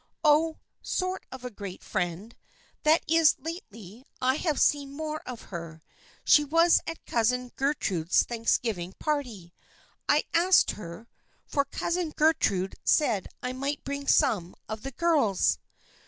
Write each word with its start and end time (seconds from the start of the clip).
"Oh, 0.23 0.57
sort 0.81 1.27
of 1.31 1.45
a 1.45 1.51
great 1.51 1.83
friend. 1.83 2.35
That 2.81 3.03
is, 3.07 3.35
lately 3.37 4.03
I 4.19 4.33
have 4.37 4.59
seen 4.59 4.93
more 4.95 5.21
of 5.27 5.43
her. 5.53 5.83
She 6.23 6.43
was 6.43 6.81
at 6.87 7.05
Cousin 7.05 7.51
Ger 7.55 7.75
trude's 7.75 8.23
Thanksgiving 8.23 8.93
party. 8.97 9.53
I 10.09 10.23
asked 10.33 10.71
her, 10.71 11.07
for 11.45 11.65
Cousin 11.65 12.13
Gertrude 12.15 12.73
said 12.83 13.27
I 13.43 13.53
might 13.53 13.83
bring 13.83 14.07
some 14.07 14.55
of 14.67 14.81
the 14.81 14.89
S 14.89 14.95
irls." 14.97 15.57